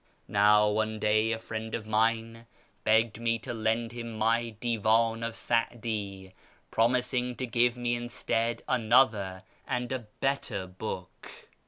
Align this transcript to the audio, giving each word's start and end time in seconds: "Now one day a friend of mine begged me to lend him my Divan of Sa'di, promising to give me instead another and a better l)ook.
"Now 0.27 0.67
one 0.67 0.97
day 0.97 1.31
a 1.31 1.37
friend 1.37 1.75
of 1.75 1.85
mine 1.85 2.47
begged 2.83 3.19
me 3.21 3.37
to 3.37 3.53
lend 3.53 3.91
him 3.91 4.17
my 4.17 4.55
Divan 4.59 5.21
of 5.21 5.35
Sa'di, 5.35 6.33
promising 6.71 7.35
to 7.35 7.45
give 7.45 7.77
me 7.77 7.93
instead 7.93 8.63
another 8.67 9.43
and 9.67 9.91
a 9.91 9.99
better 10.19 10.67
l)ook. 10.79 11.45